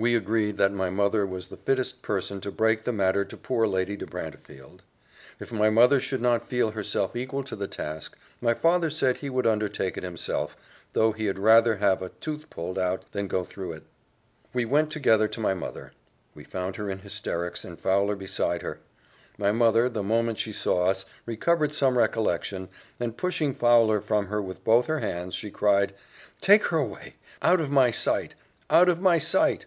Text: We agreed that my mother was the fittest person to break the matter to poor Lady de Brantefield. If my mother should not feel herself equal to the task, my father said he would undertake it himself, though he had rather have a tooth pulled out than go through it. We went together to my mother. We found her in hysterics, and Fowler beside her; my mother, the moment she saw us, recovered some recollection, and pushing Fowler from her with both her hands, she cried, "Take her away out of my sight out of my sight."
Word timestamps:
We 0.00 0.14
agreed 0.14 0.58
that 0.58 0.70
my 0.70 0.90
mother 0.90 1.26
was 1.26 1.48
the 1.48 1.56
fittest 1.56 2.02
person 2.02 2.40
to 2.42 2.52
break 2.52 2.82
the 2.82 2.92
matter 2.92 3.24
to 3.24 3.36
poor 3.36 3.66
Lady 3.66 3.96
de 3.96 4.06
Brantefield. 4.06 4.82
If 5.40 5.50
my 5.50 5.70
mother 5.70 5.98
should 5.98 6.22
not 6.22 6.46
feel 6.46 6.70
herself 6.70 7.16
equal 7.16 7.42
to 7.42 7.56
the 7.56 7.66
task, 7.66 8.16
my 8.40 8.54
father 8.54 8.90
said 8.90 9.16
he 9.16 9.28
would 9.28 9.44
undertake 9.44 9.96
it 9.96 10.04
himself, 10.04 10.56
though 10.92 11.10
he 11.10 11.26
had 11.26 11.36
rather 11.36 11.78
have 11.78 12.00
a 12.00 12.10
tooth 12.10 12.48
pulled 12.48 12.78
out 12.78 13.10
than 13.10 13.26
go 13.26 13.42
through 13.42 13.72
it. 13.72 13.82
We 14.54 14.64
went 14.64 14.92
together 14.92 15.26
to 15.26 15.40
my 15.40 15.52
mother. 15.52 15.90
We 16.32 16.44
found 16.44 16.76
her 16.76 16.88
in 16.88 17.00
hysterics, 17.00 17.64
and 17.64 17.76
Fowler 17.76 18.14
beside 18.14 18.62
her; 18.62 18.78
my 19.36 19.50
mother, 19.50 19.88
the 19.88 20.04
moment 20.04 20.38
she 20.38 20.52
saw 20.52 20.86
us, 20.86 21.06
recovered 21.26 21.72
some 21.74 21.98
recollection, 21.98 22.68
and 23.00 23.16
pushing 23.16 23.52
Fowler 23.52 24.00
from 24.00 24.26
her 24.26 24.40
with 24.40 24.62
both 24.62 24.86
her 24.86 25.00
hands, 25.00 25.34
she 25.34 25.50
cried, 25.50 25.92
"Take 26.40 26.66
her 26.66 26.78
away 26.78 27.16
out 27.42 27.60
of 27.60 27.72
my 27.72 27.90
sight 27.90 28.36
out 28.70 28.88
of 28.88 29.00
my 29.00 29.18
sight." 29.18 29.66